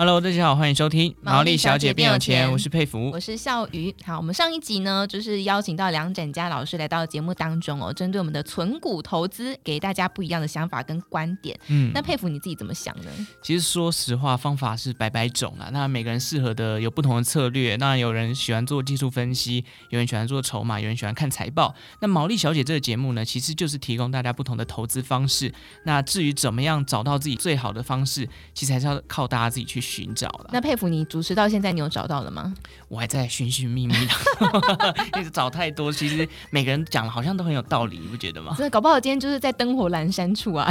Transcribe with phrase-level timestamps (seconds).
[0.00, 3.94] Hello，大家好，欢迎收听《毛利小姐变有钱》，我是佩服，我是笑鱼。
[4.02, 11.54] 好，我们上一集呢，就是邀请到梁展佳老师来到节目当中哦，针对我们的存股投资，给大家不一样的想法跟观点。
[11.66, 13.10] 嗯，那佩服你自己怎么想呢？
[13.42, 15.68] 其实说实话，方法是百百种啦。
[15.70, 17.76] 那每个人适合的有不同的策略。
[17.76, 21.74] 那有人喜欢做技术分析，有人喜欢做筹码，有人喜欢看财报。
[22.00, 25.52] 那毛利小姐这个节目呢，其实就是提供大家不同的投资方式。
[25.84, 30.50] 那至于怎么样找到自己最好的方式，其实还是要靠大家自己去寻找了。
[30.52, 32.54] 那佩服你主持到现在，你有找到了吗？
[32.86, 35.92] 我还在寻寻觅觅的， 一直找太多。
[35.92, 38.54] 其实每个人讲的好像都很有道理，你不觉得吗？
[38.56, 40.70] 真的，搞不好今天就是在灯火阑珊处啊。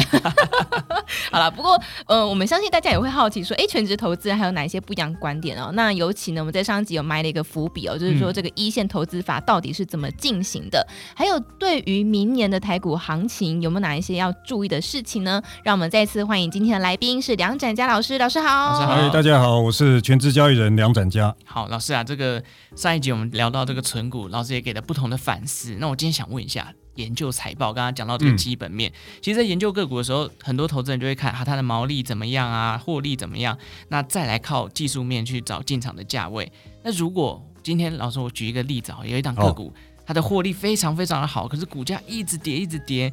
[1.31, 5.71] 好了，不过呃，我们相信大家也会好奇说，哎，全职投资还有哪一些不一样观点哦？
[5.73, 10.85] 那尤其呢，我们在上集有埋了一个伏笔哦，就是说这个一线投资法到底是怎么进行的？
[10.89, 15.41] 嗯、还有对于明年的台股行情，有没有哪一些要注意的事情呢？
[15.63, 18.79] 让我们再次欢迎今天的来宾是梁展佳老师，老师好。
[18.79, 19.59] 老师好，大家好。
[19.59, 21.35] 我是全职交易人梁展佳。
[21.43, 22.41] 好，老师啊，这个
[22.75, 25.75] 上一集我们聊到这个存股，老师也给了不同的反思。
[25.79, 36.51] 那我今天想问一下，研究财报，刚刚讲到这个基本面，嗯、其实，在研究个股的时候，很多投资人就会看啊，它的毛利怎么样啊，获利怎么样，那再来靠技术面去找进场的价位。
[36.83, 39.73] 那如果今天老师我举一个例子啊，有一档个股，
[40.05, 43.11] 它的获利非常非常的好，可是股价一直跌一直跌，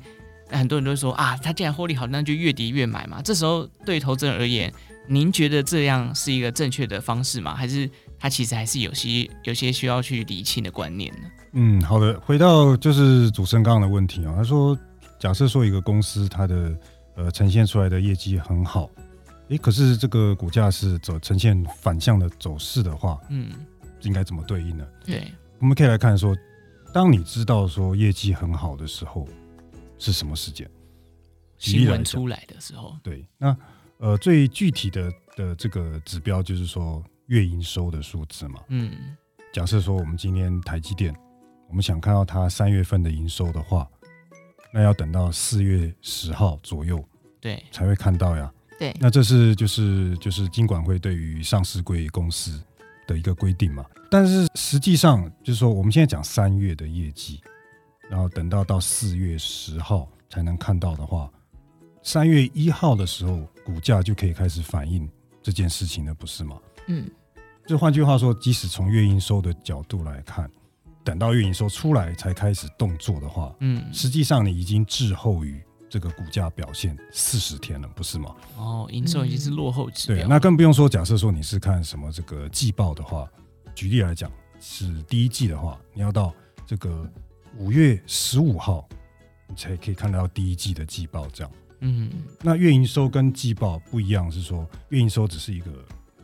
[0.50, 3.22] 那很多人都会说啊，它既然获利好，那就越跌越买嘛。
[3.22, 4.72] 这时候对投资人而言，
[5.08, 7.54] 您觉得这样是一个正确的方式吗？
[7.54, 11.28] 还是它其实还是有些有些需要去理清的观念呢？
[11.52, 14.76] 嗯，好的，回到就是主持人刚刚的问题啊，他说，
[15.18, 16.76] 假设说一个公司它的
[17.14, 18.90] 呃呈现出来的业绩很好，
[19.48, 23.50] 诶，可是这个股价是走呈现反向的走势的话，嗯，
[24.02, 24.86] 应该怎么对应呢？
[25.04, 26.36] 对，我们可以来看说，
[26.92, 29.26] 当你知道说业绩很好的时候
[29.98, 30.68] 是什么时间？
[31.58, 33.56] 新闻出来的时候，对，那。
[33.98, 38.60] 呃，最具体的的这个指标就是说月营收的数字嘛。
[38.68, 39.16] 嗯，
[39.52, 41.14] 假设说我们今天台积电，
[41.68, 43.88] 我们想看到它三月份的营收的话，
[44.72, 47.02] 那要等到四月十号左右，
[47.40, 48.52] 对，才会看到呀。
[48.78, 52.62] 对，那这是就是就是金管会对于上市贵公司
[53.06, 53.86] 的一个规定嘛。
[54.10, 57.40] 但是实际上就是说，我们现在讲三月的业绩，
[58.10, 61.30] 然后等到到四月十号才能看到的话。
[62.06, 65.10] 三月一号的时候，股价就可以开始反映
[65.42, 66.56] 这件事情了，不是吗？
[66.86, 67.10] 嗯，
[67.66, 70.48] 就换句话说，即使从月营收的角度来看，
[71.02, 78.36] 等到月营收出来才开始动作的话，嗯，实际上你已经滞后于这个股价表现四十天了，不是吗？
[78.56, 80.16] 哦，营收已经是落后指标。
[80.16, 83.28] 对，那更不用说，假设说你是看什么这个季报的话，
[83.74, 84.30] 举例来讲，
[84.60, 86.32] 是第一季的话，你要到
[86.64, 87.10] 这个
[87.58, 88.88] 五月十五号，
[89.48, 91.52] 你才可以看到第一季的季报，这样。
[91.80, 92.10] 嗯，
[92.42, 95.70] 那月营收跟季报不一样，是说月营收只是一个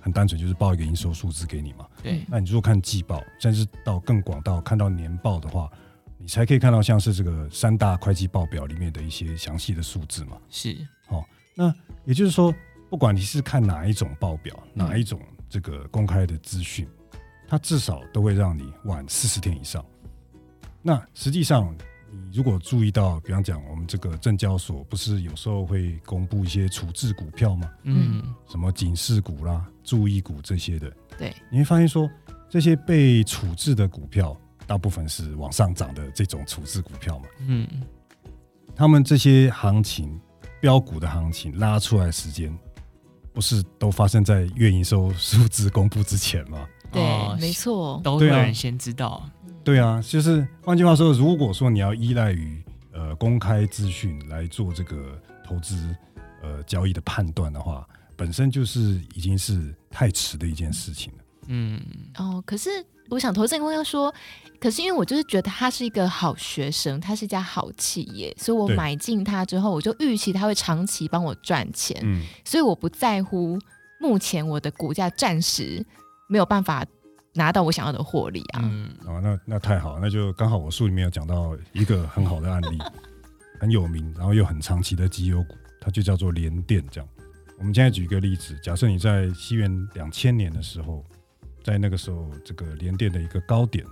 [0.00, 1.86] 很单纯，就是报一个营收数字给你嘛。
[2.02, 5.70] 对，那你如果看季报，甚至到更广到看到年报的话，
[6.18, 10.38] 你才可以看到像是这个三大会计报表里面的一些详细的数字嘛。
[10.48, 10.74] 是，
[11.08, 11.24] 哦，
[11.54, 11.74] 那
[12.06, 12.54] 也就是说，
[12.88, 16.88] 不管你是看哪一种报表，哪一种这个公开的资讯，
[17.46, 19.84] 它至少都会让你晚四十天以上。
[20.80, 21.76] 那实际上。
[22.14, 27.70] 你如果注意到，比方讲，我们这个证交所不是有时候会公布一些处置股票吗？
[27.84, 30.92] 嗯，什么警示股啦、注意股这些的。
[31.16, 32.06] 对，你会发现说，
[32.50, 34.36] 这些被处置的股票，
[34.66, 37.24] 大部分是往上涨的这种处置股票嘛。
[37.46, 37.66] 嗯，
[38.76, 40.20] 他们这些行情
[40.60, 42.54] 标股的行情拉出来的时间，
[43.32, 46.68] 不是都发生在月营收数字公布之前吗？
[46.92, 47.02] 对，
[47.40, 49.26] 没错，都有人先知道。
[49.64, 52.60] 对啊，就是换句话说，如果说你要依赖于
[52.92, 55.94] 呃公开资讯来做这个投资
[56.42, 57.86] 呃交易的判断的话，
[58.16, 61.18] 本身就是已经是太迟的一件事情了。
[61.46, 61.80] 嗯，
[62.18, 62.70] 哦，可是
[63.08, 64.12] 我想投资人要说，
[64.58, 71.96] 可是因为我就是觉得他是一个好学生，他是一家好企业，所以我买进他之后，我就预期他会长期帮我赚钱。
[72.02, 73.56] 嗯，所以我不在乎
[74.00, 75.86] 目前我的股价暂时
[76.28, 76.84] 没有办法。
[77.34, 78.60] 拿到我想要的获利啊！
[78.62, 82.78] 嗯，哦，那那太好，那就刚好我书里面有讲到一个很好的案例，
[83.58, 86.84] 很有名，然后又很长期的绩优股，它就叫做联电。
[86.90, 87.08] 这样，
[87.58, 91.04] 我们现在举一个例子，假设你在西元两千年的时候，
[91.62, 93.84] 在那个时候这个联电的一个高点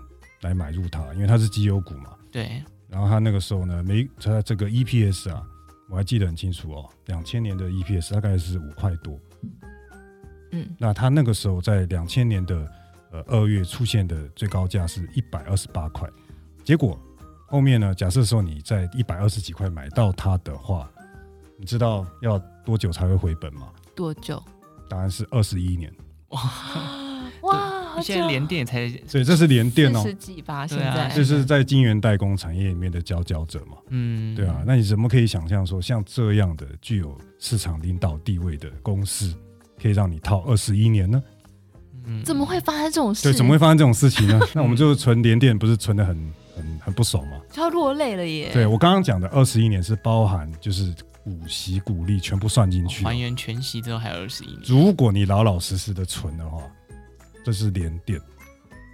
[0.43, 2.15] 来买入它，因为它是绩优股嘛。
[2.31, 2.63] 对。
[2.89, 5.43] 然后它那个时候呢，每它这个 EPS 啊，
[5.89, 9.19] 我还记得很清楚哦，两千年的 EPS 大概是五块多。
[10.51, 12.69] 嗯，那它那个时候在两千年的
[13.11, 16.09] 呃二月出现的最高价是一百二十八块，
[16.65, 16.99] 结果
[17.47, 20.91] 后面呢，假设说你在一百二十几块买到它的话，
[21.57, 23.69] 你知道要多久才会回本吗？
[23.95, 24.43] 多久？
[24.89, 25.93] 答案是二十一年。
[26.29, 26.41] 哇
[27.43, 28.01] 哇！
[28.01, 30.65] 现在联电才，所以这是联电哦，四十几吧？
[30.65, 33.77] 现在这是在晶圆代工产业里面的佼佼者嘛？
[33.89, 34.63] 嗯，对啊。
[34.65, 39.35] 那你怎么可以想象说，像这样的具有市场领导地位的公司，
[39.83, 41.21] 可以让你套二十一年呢？
[42.06, 43.23] 嗯，怎么会发生这种事？
[43.25, 44.41] 对，怎么会发生这种事情呢？
[44.55, 46.17] 那我们就存连电，不是存的很
[46.56, 47.32] 很很不爽吗？
[47.52, 48.50] 就要落泪了耶！
[48.52, 54.61] 对，我刚刚讲的二十一年是包含就是股息股利全部算进去，还原全息之后还有二十一年。
[54.64, 56.58] 如果你老老实实的存的话，
[57.44, 58.20] 这是连电，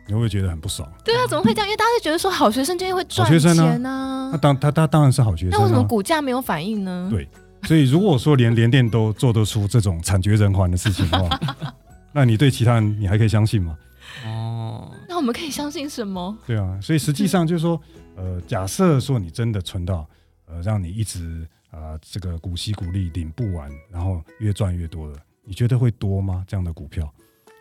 [0.07, 0.89] 你会不会觉得很不爽？
[1.05, 1.67] 对啊，怎么会这样？
[1.69, 4.29] 因为大家就觉得说好学生就会赚钱呢。
[4.33, 7.09] 那当他他当然是好学生，那为什么股价没有反应呢？
[7.11, 7.29] 对，
[7.63, 11.41] 所以如果说连连电都做得出这种惨绝人寰的事情的话，
[12.17, 13.77] 那你对其他人你还可以相信吗？
[14.25, 16.35] 哦，那我们可以相信什么？
[16.47, 17.79] 对啊，所以实际上就是说，
[18.17, 20.09] 呃，假设说你真的存到
[20.47, 26.43] 呃，让你一直啊、呃、这个股息股利领不完，然后越赚越多了，你觉得会多吗？
[26.49, 27.07] 这样的股票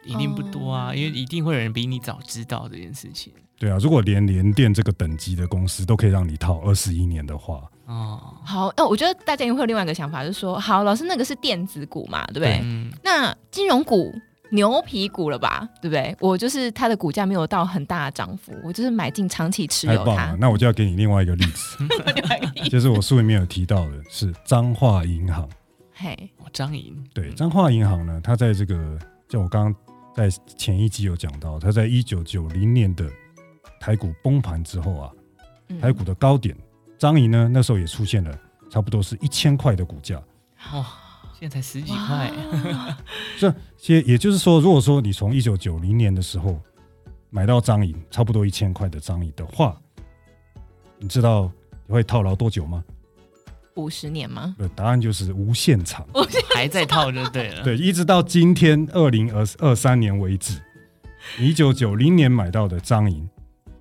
[0.06, 3.34] 一定不多啊，因为一定会有人比你早知道这件事情。
[3.60, 12.62] 对啊，如果连联电这个等级的公司都可以让你套二十一年的话，哦，好，哦，我觉得大家也会有另外一个想法，就是说，好，老师那个是电子股嘛，对不对？
[12.64, 14.16] 嗯，那金融股。
[14.52, 16.16] 牛皮股了吧，对不对？
[16.20, 20.00] 我就是它的股价没有到很大的涨幅，我就是买进长期持有它。
[20.00, 21.78] 太棒了，那我就要给你另外一个例子，
[22.70, 25.50] 就是我书里面有提到的是彰化银行。
[25.94, 29.76] 嘿，彰银对，彰化银行呢，它在这个，就我刚刚
[30.14, 33.10] 在前一集有讲到，它在一九九零年的
[33.80, 35.12] 台股崩盘之后啊，
[35.82, 36.56] 台股的高点，
[36.98, 38.38] 彰银呢那时候也出现了
[38.70, 40.22] 差不多是一千块的股价。
[40.72, 40.86] 哦
[41.46, 42.32] 现在才十几块，
[43.38, 46.60] 这些也就是说，如果说你从一九九零年的时候
[47.30, 49.80] 买到张银，差不多一千块的张银的话，
[50.98, 51.52] 你知道
[51.86, 52.84] 你会套牢多久吗？
[53.76, 54.56] 五十年吗？
[54.58, 56.04] 对，答案就是无限长，
[56.56, 57.64] 还在套就对了。
[57.64, 60.60] 对，一直到今天二零二二三年为止，
[61.38, 63.30] 一九九零年买到的张银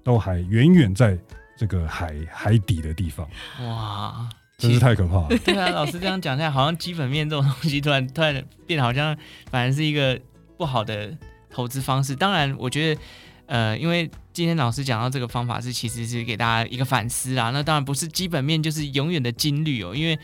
[0.03, 1.19] 都还远远在
[1.57, 3.27] 这个海海底的地方。
[3.61, 4.29] 哇！
[4.59, 5.29] 真是太可怕了。
[5.45, 9.17] 对啊，老师这样讲下来，好像基本面这种东西突然突然变得好像
[9.51, 10.21] 反而是一个
[10.57, 11.17] 不好的
[11.51, 12.15] 投资方式。
[12.15, 13.01] 当然，我觉得
[13.47, 17.51] 呃，因为今天老师讲到这个方法是其实是给大家一个反思啊。
[17.51, 20.19] 那当然不是基本面就是永远的金律哦，因为。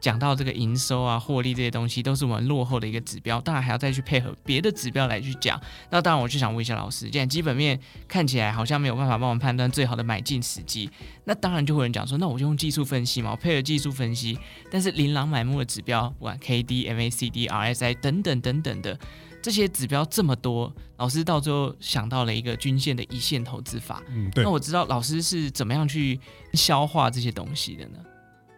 [0.00, 5.60] 讲到这个营收啊、获利这些东西，都是我们落后的一个指标，当然还要再去配合别的指标来去讲。
[5.90, 10.90] 那当然，我就想问一下老师，既然基本面看起来好像没有办法帮我们判断最好的买进时机，
[11.24, 14.38] 那当然就会有人讲说，那我就用技术分析嘛，我配合技术分析。
[14.70, 18.98] 但是琳琅满目的指标，不管 K D、M A C D、R S I 等等等等的
[19.42, 24.02] 这些指标这么多，老师到最后想到了一个均线的一线投资法。
[24.08, 24.44] 嗯，对。
[24.44, 26.18] 那我知道老师是怎么样去
[26.54, 27.98] 消化这些东西的呢？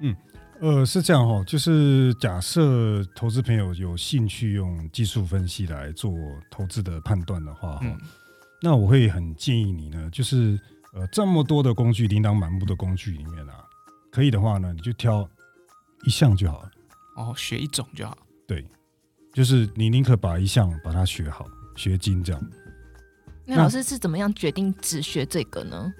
[0.00, 0.16] 嗯。
[0.62, 6.14] 呃，是这样哈，就是假设投资朋友有兴趣用技术分析来做
[6.52, 7.98] 投资的判断的话哈，嗯、
[8.60, 10.56] 那我会很建议你呢，就是
[10.94, 13.64] 呃这么多的工具，琳琅满目的工具里面啊，
[14.12, 15.28] 可以的话呢，你就挑
[16.04, 16.70] 一项就好了。
[17.16, 18.16] 哦，学一种就好。
[18.46, 18.64] 对，
[19.34, 21.44] 就是你宁可把一项把它学好，
[21.74, 22.40] 学精这样。
[23.44, 25.92] 那老师是怎么样决定只学这个呢？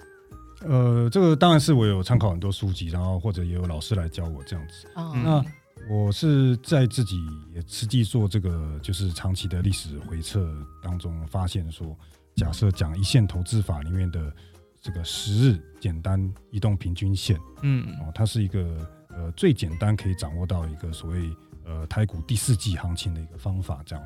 [0.65, 4.87] 呃，这个当然是我有参考很多书籍，然后或者也有老师来教我这样子。
[4.95, 5.45] 哦、那
[5.89, 7.17] 我是在自己
[7.53, 10.47] 也实际做这个，就是长期的历史回测
[10.81, 11.97] 当中发现说，
[12.35, 14.33] 假设讲一线投资法里面的
[14.81, 21.29] 这个十日简单移动平均线，嗯，哦，它是一个呃最简单可以掌握到一个所谓
[21.65, 23.81] 呃台股第四季行情的一个方法。
[23.85, 24.05] 这样，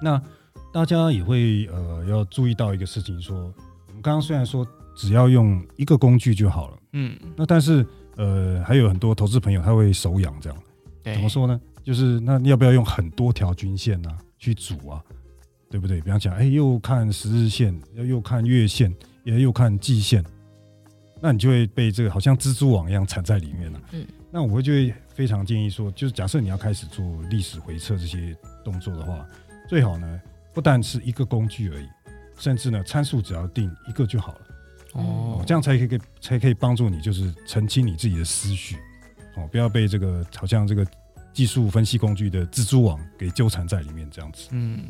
[0.00, 0.22] 那
[0.72, 3.36] 大家也会呃要注意到一个事情，说
[3.88, 4.64] 我们刚刚虽然说。
[4.94, 6.78] 只要用一个工具就好了。
[6.92, 10.58] 嗯，那但是呃，还有很多投资朋友他会手痒，这样
[11.02, 11.60] 对怎么说呢？
[11.82, 15.02] 就是那你要不要用很多条均线呢、啊、去组啊？
[15.70, 16.00] 对不对？
[16.02, 18.94] 比方讲，哎，又看十日线，又又看月线，
[19.24, 20.22] 也又看季线，
[21.20, 23.84] 那你就会被这个好像蜘蛛网一样缠在里面了、啊。
[23.92, 29.26] 嗯，那我会就会非常建议说，就是假设你要开始做历史回测这些动作的话，
[29.66, 30.20] 最好呢
[30.52, 31.88] 不但是一个工具而已，
[32.36, 34.40] 甚至呢参数只要定一个就好了。
[34.92, 38.76] 哦，这样才可以才可以帮助你，就是澄清你自己的思绪，
[39.36, 40.86] 哦，不要被这个好像这个
[41.32, 44.48] 技术分析工具的蜘蛛网给纠缠在里面，这样子。
[44.50, 44.84] 嗯，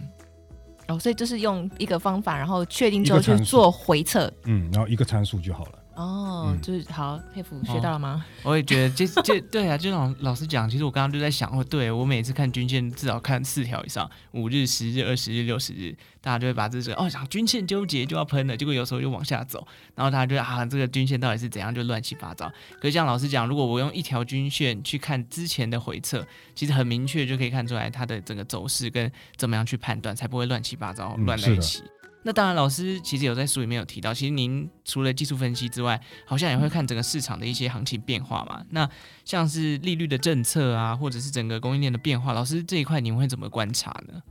[0.89, 5.79] 哦，所以就是用一个方法，然后确定之后去做回测，嗯，然后一个参数就好了。
[5.95, 8.25] 哦，嗯就是好佩服，学到了吗？
[8.43, 22.51] 我也觉得这，这这对啊，就老老师讲，其实我刚刚就在想，哦，对我每次看均线至少看四条以上，五日、十日、二十日、六十日，大家就会把这个哦，想均线纠结就要喷了，结果有时候就往下走，然后大家就啊，这个均线到底是怎样，就乱七八糟。
[22.81, 31.81] 可是像老师讲，如果我用一条均线去看之前的回测，其实很明确就可以看出来它的整个走势跟怎么样去判断，才不会乱七八糟乱在一起。
[31.81, 31.89] 嗯
[32.25, 38.65] 那当然，老师其实有在书里面有提到，其实您除了技术分析之外，好像也会看整个市场的一些行情变化嘛。
[38.71, 38.89] 那
[39.25, 44.23] 像是利率的政策啊，或者是整个供应链的变化，老师这一块您会怎么观察呢？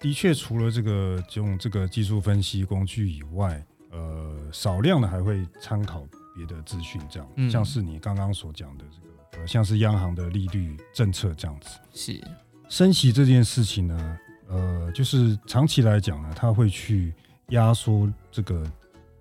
[0.00, 6.04] 的确，除了这个用这个技术分析工具以外，呃，少量的还会参考
[6.34, 12.20] 别的资讯，这样，嗯、像是你刚刚所讲的这个，呃，像是央行的利率政策这样子，是
[12.68, 14.18] 升息这件事情呢，
[14.48, 17.14] 呃，就是长期来讲呢，它会去。
[17.48, 18.70] 压缩这个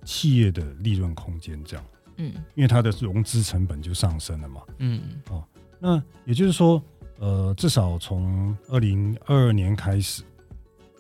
[0.04, 1.86] 企业的利润空间，这样，
[2.18, 5.44] 嗯，因为它的融资成本就上升了嘛，嗯，哦，
[5.80, 6.82] 那也就是说，
[7.20, 10.24] 呃，至少从二零二二年开始，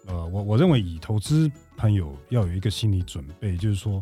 [0.05, 4.01] 呃，我我认为以投资朋友要有一个心理准备，就是说，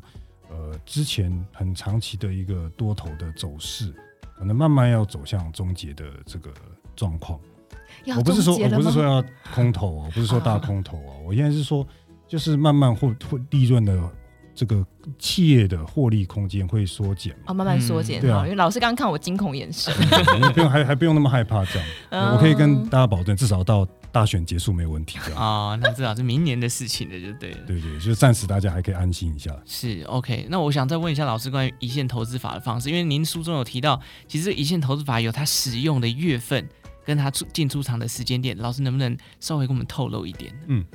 [0.49, 3.91] 呃，之前很长期的一个多头的走势，
[4.37, 6.53] 可能慢慢要走向终结的这个
[6.95, 7.39] 状况。
[8.15, 11.85] 我不是说我不是说要空头哦，我不是说大空头哦，我现在是说。
[12.27, 13.99] 就是慢慢获获利润的
[14.53, 14.85] 这个
[15.19, 18.21] 企业的获利空间会缩减哦，慢慢缩减、嗯。
[18.21, 19.93] 对啊，因为老师刚刚看我惊恐眼神，
[20.53, 21.87] 不用还还不用那么害怕这样。
[22.09, 25.41] 嗯、我可以跟大家保证，至少到大选结束没有问题这样。
[25.41, 27.57] 啊、 哦，那至少是明年的事情了，就对了。
[27.67, 29.51] 对，对对，就暂时大家还可以安心一下。
[29.65, 36.65] 是 OK，那我想再问一下老师关于一线投资法的方式，因为您书中有提到，其实一线投资法有它使用的月份
[37.05, 40.53] 跟它出进出场的时间点，老师能不能稍微给我们透露一点？
[40.67, 40.85] 嗯。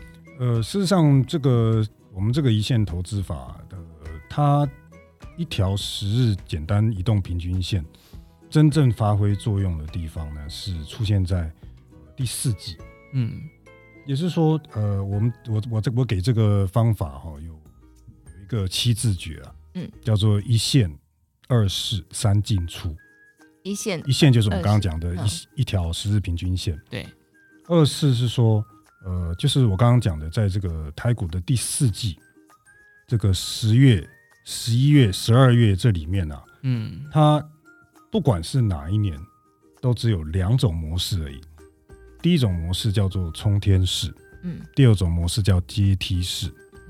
[0.40, 3.76] 呃，事实上，这个我们这个一线投资法的，
[4.26, 4.66] 它
[5.36, 7.84] 一条十日简单移动平均线，
[8.48, 11.52] 真正发挥作用的地方呢，是出现在
[12.16, 12.78] 第四季。
[13.12, 13.38] 嗯，
[14.06, 20.90] 也是说，呃，我们我我这我给这个方法哈、哦，有有一个七字诀啊，嗯，叫做一线、
[21.48, 22.96] 二市、三进出。
[23.62, 26.80] 一线一线就是我们刚刚讲的一一条十日平均线。
[26.88, 27.06] 对，
[27.66, 28.64] 二市是说。
[29.02, 32.18] 呃，就是我刚刚讲的，在这个台股的第四季，
[33.06, 34.06] 这个十月、
[34.44, 37.42] 十一月、十二月这里面啊，嗯，它
[38.10, 39.18] 不管是哪一年，
[39.80, 41.40] 都只有两种模式而已。
[42.20, 46.48] 第一种模式叫做冲天式，嗯，第二种模式叫阶梯式。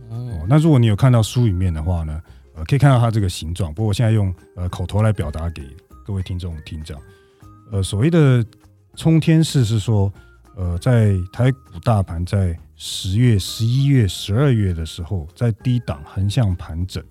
[0.09, 2.21] 哦，哦，那如果你有看到书里面的话呢，
[2.57, 3.73] 呃，可以看到它这个形状。
[3.73, 5.63] 不过我现在用呃口头来表达给
[6.05, 7.01] 各位听众听讲。
[7.71, 8.45] 呃，所谓的
[8.97, 10.13] 冲天式是说。
[10.57, 17.03] 呃，在台股大盘在十月、十一月、十二月的时候，在低档横向盘整，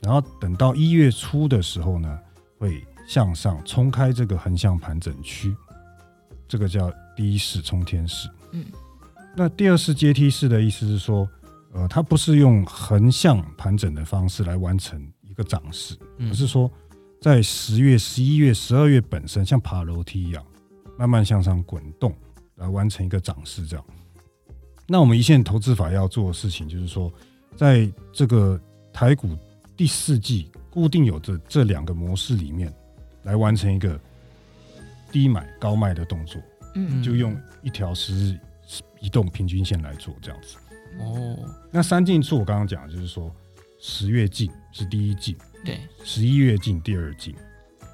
[0.00, 2.18] 然后等到一月初的时候呢，
[2.58, 5.54] 会向上冲开这个横向盘整区，
[6.48, 8.28] 这个叫第一式冲天式。
[8.52, 8.64] 嗯，
[9.36, 11.28] 那第二式阶梯式的意思是说，
[11.72, 16.70] 呃，它不是用横向盘整的方式来完成一个涨势，而是说
[17.20, 20.44] 在十月、十一月、十二月本身像爬楼梯一样，
[20.98, 22.12] 慢慢向上滚动。
[22.62, 23.84] 来完成一个涨势，这样。
[24.86, 27.12] 那我们一线投资法要做的事情，就是说，
[27.56, 28.60] 在这个
[28.92, 29.36] 台股
[29.76, 32.72] 第四季固定有这这两个模式里面，
[33.24, 33.98] 来完成一个
[35.10, 36.40] 低买高卖的动作。
[36.74, 38.38] 嗯，就用一条十日
[39.00, 40.56] 移动平均线来做这样子。
[41.00, 41.36] 哦，
[41.70, 43.34] 那三进处我刚刚讲的就是说，
[43.80, 47.34] 十月进是第一进，对，十一月进第二进，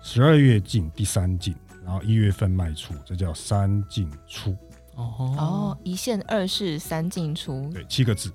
[0.02, 1.54] 十二月进第三进。
[1.88, 4.54] 然后一月份卖出，这叫三进出。
[4.94, 8.30] 哦哦，一线二市三进出，对，七个字。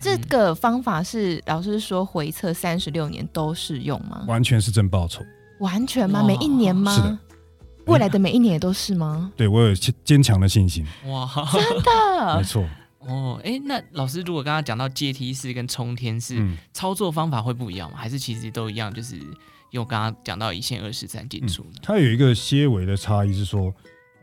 [0.00, 4.24] 这个方法是老师说回测三十六年都适用吗？
[4.28, 5.24] 完全是正报酬。
[5.58, 6.22] 完全吗？
[6.24, 6.94] 每一年吗？
[6.94, 7.18] 是的。
[7.86, 9.32] 未来的每一年也都是吗？
[9.36, 9.74] 对，我有
[10.04, 10.86] 坚强的信心。
[11.06, 12.36] 哇，真的？
[12.38, 12.64] 没错。
[13.00, 17.96] 哦，哎，那老师如果刚刚讲到阶梯式跟冲天式，嗯，操作方法会不一样吗？
[17.98, 18.94] 还是其实都一样？
[18.94, 19.20] 就是。
[19.74, 23.74] 因为我刚刚讲到一线、二十、三进出，它有一个些微的差异是说，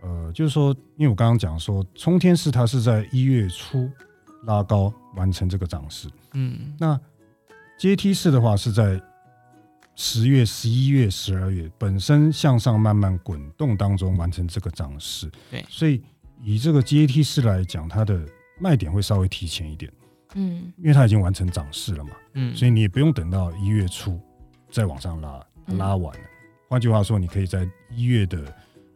[0.01, 3.91] 呃，就是说，因为我刚刚讲说，冲天式它是在一月初
[4.45, 6.97] 拉高完成这个涨势，嗯，那
[7.77, 8.97] 阶梯式的话是在
[9.93, 16.01] 十月、十一月、十二月本身向上慢慢滚动当中完成这个涨势，对，所以
[16.41, 18.25] 以这个阶梯式来讲，它的
[18.57, 19.91] 卖点会稍微提前一点，
[20.35, 24.17] 嗯，因为它已经完成涨势了嘛，嗯，所以你也不用等到一月初。
[24.71, 25.45] 再往上拉，
[25.77, 26.23] 拉完了。
[26.69, 28.39] 换句话说，你可以在一月的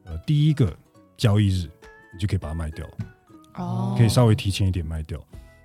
[0.05, 0.75] 呃第一个
[1.17, 1.70] 交易日，
[2.13, 2.88] 你就可以把它卖掉。
[3.55, 5.20] 哦，可以稍微提前一点卖掉。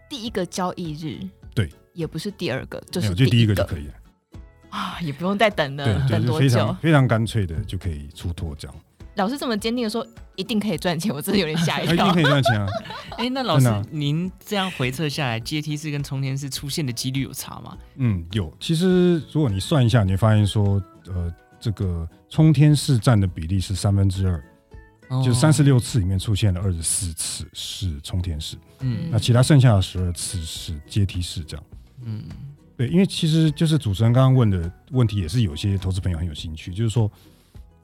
[0.08, 1.20] 第一个交易日，
[1.54, 3.94] 对，也不是第二个，就是就第一个就可以了。
[4.70, 6.76] 啊，也不用再等了，对，就是非常？
[6.76, 8.76] 非常干脆的就可以出脱这样。
[9.20, 11.92] 老师这么坚定的说，一定可以赚钱，我真的有点吓一跳。
[11.94, 12.66] 一定可以赚钱啊！
[13.18, 17.76] 哎，那老师，啊、您这样回测下来，阶梯式跟冲天式出现的几率有差吗？
[17.96, 18.50] 嗯，有。
[18.58, 24.42] 其实如果你算一下，你会发现说，呃，这个冲天式占的比例是三分之二，
[25.10, 31.66] 哦、就三十六次里面出现了二十四次是冲天式，嗯，那其他剩下的十二次是阶梯式这样，
[32.06, 32.24] 嗯，
[32.78, 37.10] 对，因为其实就是主持人刚刚问的问题，也是有些投资朋友很有兴趣，就是说。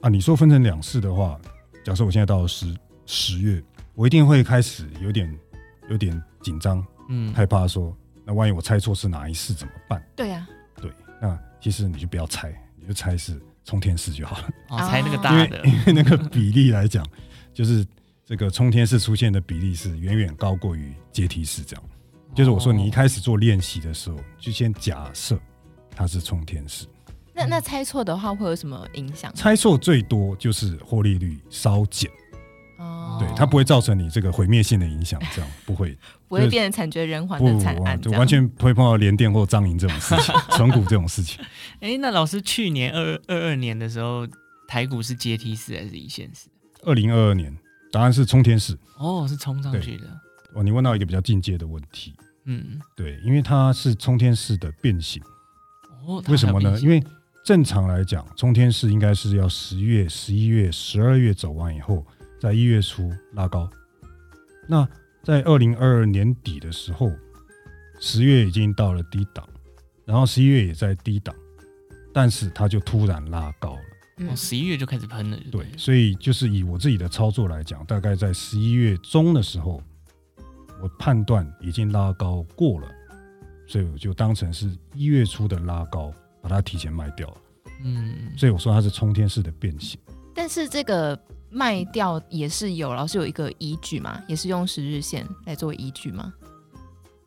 [0.00, 1.41] 啊，你说分成两次的话，
[1.85, 2.76] 假设我现在到了十
[3.07, 3.62] 十月，
[3.95, 5.38] 我一定会开始有点
[5.88, 10.03] 有点紧张，嗯，害怕说，那万一我猜错是哪一次怎么办？
[10.15, 17.05] 对呀、啊，对，那其实你就不要猜，你就猜是冲天式就好了，哦，猜那个大的，因为，因为那个比例来讲，
[17.53, 17.85] 就是
[18.25, 21.85] 这个冲天式出现的比例是远远高过于阶梯式这样。
[22.35, 25.41] 就是我说你一开始做练习的时候，就先假设
[25.91, 26.87] 它是冲天式。
[27.37, 29.33] 那那猜错的话会有什么影响？
[29.35, 32.11] 猜错最多就是获利率稍减，
[32.78, 35.97] 哦，对，它不会造成你这个毁灭性的影响，这样不会，
[36.28, 41.45] 不会变成惨绝人寰的惨案，就完全不会碰到连电或张银这种事情， 存股这种事情。
[41.81, 44.26] 哎，那老师去年二二二年的时候，
[44.66, 46.49] 台股是阶梯式还是一线式？
[46.85, 47.55] 二零二二年
[47.93, 50.05] 答案是冲天式，哦，是冲上去的。
[50.55, 52.14] 哦，你问到一个比较进阶的问题，
[52.47, 55.23] 嗯，对，因为它是冲天式的变形，
[56.07, 56.78] 哦，为什么呢？
[56.81, 57.02] 因为
[57.47, 62.05] 正常来讲，冲天式应该是要十月、十一月、十二月走完以后，
[62.41, 63.71] 在一月初拉高。
[64.67, 64.85] 那
[65.23, 67.09] 在二零二二年底的时候，
[68.00, 69.49] 十月已经到了低档，
[70.05, 71.33] 然后十一月也在低档，
[72.12, 73.83] 但是它就突然拉高了。
[74.17, 75.38] 嗯，十一月就开始喷了。
[75.53, 79.81] 对，所以就是以我自己的操作来讲，大概在十一月中的时候，
[80.83, 82.88] 我判断已经拉高过了，
[83.69, 86.12] 所以我就当成是一月初的拉高。
[86.47, 87.37] 把它提前卖掉了，
[87.83, 89.99] 嗯，所以我说它是冲天式的变形。
[90.33, 91.19] 但是这个
[91.50, 96.33] 卖掉也是有，老师有一个依据嘛，也是用十日线来作为依据吗？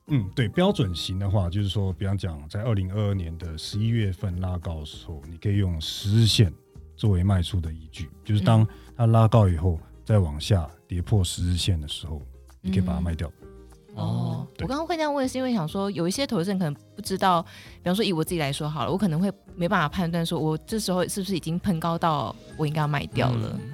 [0.08, 6.54] 嗯，对，标准型的话，就是说，比方讲，在二零二二年的十一月份拉高的时候，你可以用十日线
[6.96, 12.22] 作为卖出的依据，就是当它拉高以后，再往下跌破十日线的时候，
[12.62, 13.30] 你可以把它卖掉。
[13.42, 13.49] 嗯
[13.96, 23.52] 哦，我刚刚会那样问，是因为想说，有一些投资人可能不知道，比方说以我自己来说好了，我可能会没办法判断，说我这时候是不是已经喷高到我应该要卖掉了。
[23.54, 23.72] 嗯、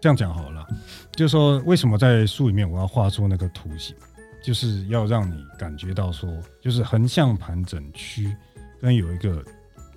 [0.00, 0.64] 这样讲好了，
[1.12, 3.96] 就是说为什么在书里面我要画出那个图形，
[4.42, 8.34] 就是要让你感觉到说，就是横向盘整区
[8.80, 9.42] 跟有一个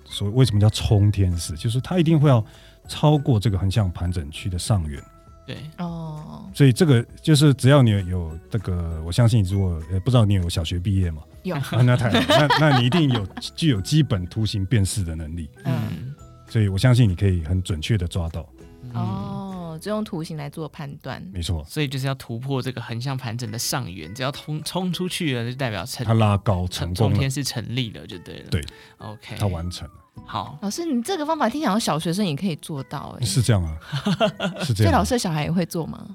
[0.04, 2.44] 所谓为什么叫冲天式，就是它一定会要
[2.88, 5.00] 超过这个横向盘整区的上缘。
[5.48, 11.22] 对哦，所以这个就是只要你有这个，我相信如果呃不知道你有小学毕业嘛？
[11.42, 15.48] 有，那太好，那那你一定有 具有基本图形辨识的能力。
[15.64, 16.14] 嗯，
[16.50, 18.46] 所以我相信你可以很准确的抓到。
[18.92, 21.64] 哦，就用图形来做判断，没错。
[21.66, 28.50] 所以就是要突破这个横向盘整的上缘，只要冲冲出去了，就代表成它拉高成功了，充天是成立了，就对了。
[28.50, 28.62] 对
[28.98, 29.94] ，OK，它完成了。
[30.26, 33.76] 好，老师，你这个方法听起来小学生也可以做到，哎，是这样啊，
[34.64, 34.84] 是这样。
[34.84, 36.06] 所以老师的小孩也会做吗？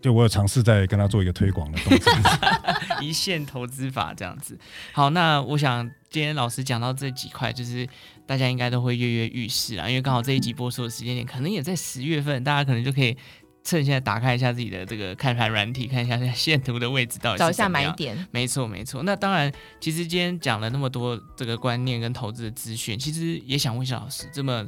[0.00, 2.12] 就我有尝试在跟他做一个推广的动作，
[3.00, 4.58] 一线投资法这样子。
[4.92, 7.88] 好，那我想今天老师讲到这几块，就是
[8.26, 13.16] 大家应该都会跃跃欲试啊，因为刚好这一集播出的时间点可能也在十月份，大家可能就可以。
[13.64, 17.90] 趁现在打开一下自己的这个看盘软体，看一下线图的位置到底是怎么样。
[17.90, 18.28] 找一下买点。
[18.30, 19.02] 没错没错。
[19.04, 24.66] 那当然，其实今天讲了那么多这个观念跟投资的资讯，其实也想问一下老师，这么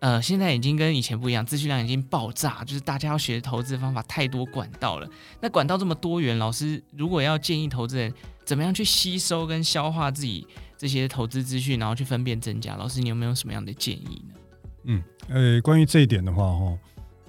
[0.00, 5.08] 呃，现在已经跟以前不一样，资讯量已经爆炸，就是大家要学投资方法太多管道了。
[5.40, 8.12] 那管道这么多元，老师如果要建议投资人
[8.44, 14.34] 怎么样去吸收跟消化自己这些投资资讯，然后去分辨真假，老师你有没有什么样的建议呢？
[14.86, 16.76] 嗯，呃，关于这一点的话，哈。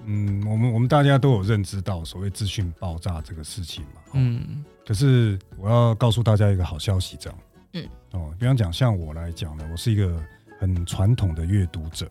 [0.08, 4.00] 嗯，我们我们大家都有认知到所谓资讯爆炸这个事情嘛。
[4.14, 4.64] 嗯。
[4.86, 7.38] 可是我要告诉大家一个好消息，这样。
[7.72, 7.88] 嗯。
[8.12, 10.22] 哦，比方讲，像我来讲呢，我是一个
[10.60, 12.08] 很传统的阅读者，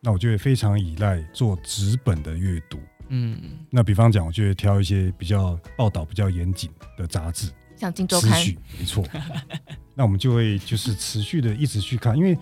[0.00, 2.78] 那我就会非常依赖做纸本的阅读。
[3.08, 3.38] 嗯。
[3.68, 8.32] 那比方讲，我就会挑一些比较报道比较严谨的杂志，像《金周刊》。
[8.78, 9.04] 没错。
[9.94, 12.38] 那我们就会就是持续的一直去看，因为。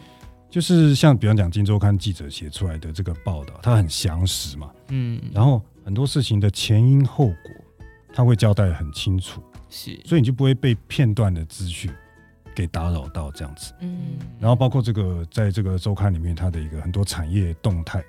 [0.50, 7.36] 就是像比方讲《金周刊》记者写出来的这个报道，它很详实嘛，嗯，然后很多事情的前因后果，
[8.14, 11.90] 他会交代很清楚，是，所以你就不会被片段的资讯
[12.54, 18.02] 给打扰到这样子，嗯，然后包括这个在这个周刊里面，它的一个很多产业动态，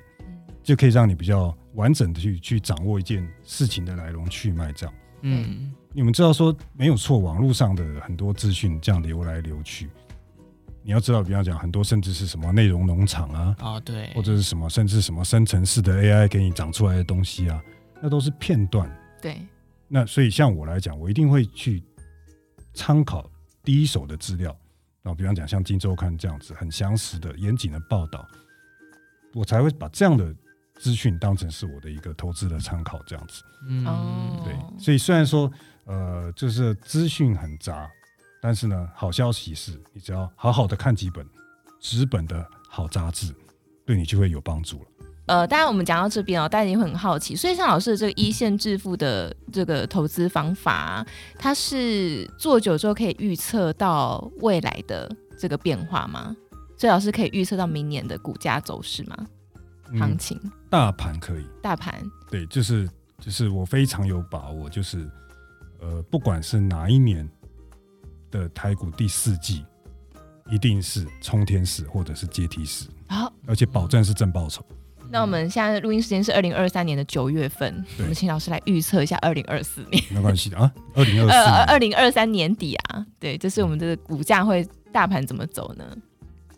[0.63, 9.89] 就可以让你比较完整的去去掌握一件事情的来龙去脉，这样，嗯，你们知道说没有错，网络上的很多资讯这样流来流去。
[10.89, 17.63] 你要知道，比方讲很多甚至是什么内容农场啊，啊对，或者是什么甚至什么生成式的 AI 给你长出来的东西啊，
[18.02, 18.89] 那都是片段。
[19.21, 19.39] 对，
[19.88, 21.84] 那所以像我来讲，我一定会去
[22.73, 23.30] 参考
[23.63, 24.49] 第一手的资料，
[25.04, 28.28] 然后比方讲像《金周刊》这样子很详实的、严谨的报道，
[29.36, 30.36] 我才会把这样的
[30.80, 33.43] 资讯当成是我的一个投资的参考，这样子。
[33.67, 33.86] 嗯，
[34.43, 34.56] 对。
[34.84, 35.52] 所以虽然说，
[35.86, 37.88] 呃，就是资讯很杂，
[38.41, 41.25] 但是呢，好消息是你只要好好的看几本
[41.80, 43.34] 纸本的好杂志，
[43.86, 44.86] 对你就会有帮助了。
[45.25, 51.06] 呃，当然我们讲到这边哦，大家也会很好奇，所以像老师的这个一线致富的这个投资方法，
[51.38, 56.36] 它是做久之后可以预测到未来的这个变化吗？
[56.75, 59.28] 所以老师可以预测到明年的股价走势吗？
[59.91, 60.39] 嗯、行情？
[60.69, 65.08] 大盘可以，大盘对，就是就是我非常有把握，就是
[65.80, 67.30] 呃，不管是哪一年
[68.32, 69.65] 的台股第四季，
[70.50, 74.65] 一定是冲天式或者是阶梯式，好，而且保证是正报酬。
[75.12, 80.04] 那我们现在录音时间是二零二三年的九月份，我们请老师来预测一下二零二四年。
[80.12, 85.84] 没关系的啊， 二零二四呃二零二三年底啊，对，这是我们这个股价会大盘怎么走呢？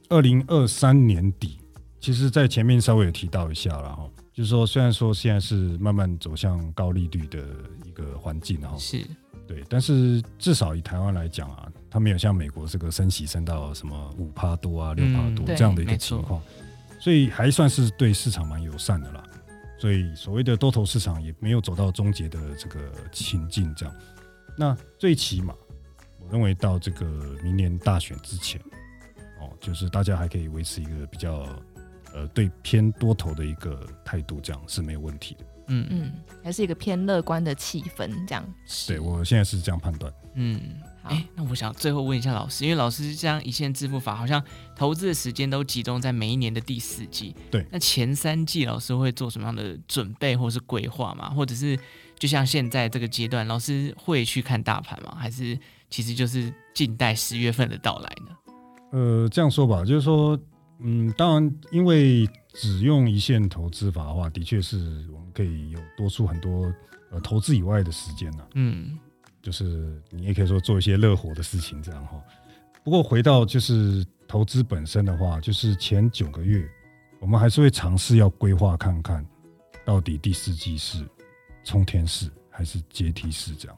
[0.09, 1.61] 二零二三年底，
[2.01, 7.39] 其实，在前面稍微有提到一下了哈，就是说，虽然说现在是慢慢走向高利率的
[7.85, 9.05] 一个环境哈，是
[9.51, 16.41] 对，但是至少以台湾来讲啊，它没有像美国这个升息升到什么五趴多啊六趴多这样的一个情况。
[17.01, 19.21] 所以还算是对市场蛮友善的啦，
[19.77, 22.79] 所以所谓的多头市场也没有走到终结的这个
[23.11, 23.93] 情境这样。
[24.57, 25.53] 那最起码，
[26.21, 27.05] 我认为到这个
[27.43, 28.61] 明年大选之前，
[29.41, 31.45] 哦，就是大家还可以维持一个比较
[32.13, 35.45] 呃对偏多头的一个态度，这样是没有问题的。
[35.67, 36.11] 嗯嗯，
[36.43, 38.45] 还是一个偏乐观的气氛这样。
[38.87, 40.11] 对，我现在是这样判断。
[40.35, 40.59] 嗯。
[41.03, 44.41] 哎、欸，那我想最后问一下老师，因为老师这样一线致富法，好像
[44.75, 47.35] 投资的时间都集中在每一年的第四季。
[47.49, 51.31] 对，那前三季老师会做什么样的准备或是规划吗？
[51.31, 51.75] 或者是
[52.19, 55.17] 就像现在这个阶段，老师会去看大盘吗？
[55.17, 55.57] 还是
[55.89, 58.53] 其实就是静待十月份的到来呢？
[58.91, 60.37] 呃，这样说吧，就是说，
[60.81, 64.77] 嗯，当然，因为只用一线投资法的话，的确是
[65.11, 66.73] 我们可以有多出很多
[67.11, 68.47] 呃投资以外的时间呢、啊。
[68.55, 68.99] 嗯。
[69.41, 72.21] 就是你也可以说做一些乐活的事情，这样哈。
[72.83, 76.63] 不过回到就是投资本身的话，就是前九个月，
[77.19, 79.25] 我们还是会尝试要规划看看，
[79.83, 81.03] 到底第四季是
[81.63, 83.77] 冲天式还是阶梯式这样。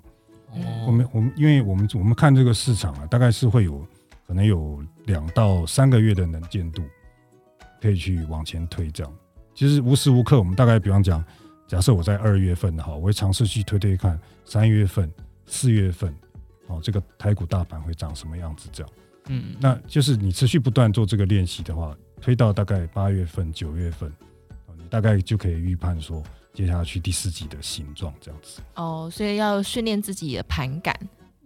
[0.86, 3.88] 我们我们因为我们我们看这个市场啊，大概是会有
[4.28, 6.84] 可能有两到三个月的能见度，
[7.84, 9.14] 可以去往前推这样。
[9.54, 11.22] 其实无时无刻，我们大概比方讲，
[11.68, 15.12] 假设我在二月份哈，我会尝试去推推看三月份。
[15.46, 16.16] 四月份，
[16.68, 18.70] 哦，这个台股大盘会长什么样子？
[18.72, 18.92] 这样，
[19.28, 24.10] 嗯，那就是你持续不断做这个练习的话，推到大概八月份、九月份，
[24.78, 28.62] 你大概就可以预判说接下去第四季的形状这样子。
[28.76, 30.98] 哦，所以要训练自己的盘感。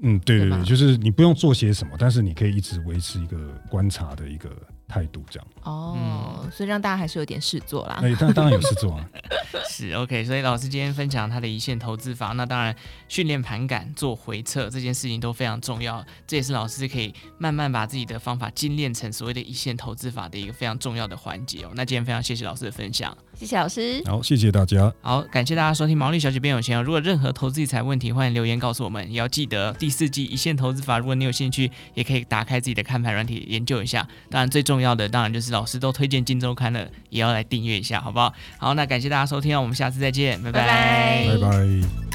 [0.01, 3.35] 嗯，对对对，就是你不用做些什么，但是你可以一直维持一个
[3.67, 4.55] 观察的一个。
[4.87, 7.99] 态度这样哦，嗯、所以让大家还是有点事做啦。
[8.01, 9.05] 哎当当然有事做啊。
[9.69, 12.75] 是 OK，所以老师今天分享他的一线投资法，那当然
[13.07, 16.03] 训练盘感、做回撤这件事情都非常重要。
[16.25, 21.71] 这也是老师可以慢慢把自己的方法精炼成所谓的一线投资法的一个非常重要的环节哦。
[21.75, 24.01] 那今天非常谢谢老师的分享，谢谢老师。
[24.05, 24.91] 好，谢谢大家。
[25.01, 26.83] 好，感谢大家收听《毛利小姐变有钱》哦。
[26.83, 29.11] 如果任何投资理财问题，欢迎留言告诉我们。
[29.11, 34.07] 也要记得第四季一线投资法，如果你有兴趣，也可以打开自己的看盘软体研究一下。
[34.29, 38.33] 当然最重要的，当然就是老师都推荐《金周刊》了，也要来订阅一下，好不好？
[38.57, 42.06] 好，那感谢大家收听哦，我们下次再见，拜拜，拜拜。